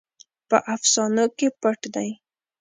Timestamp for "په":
0.49-0.57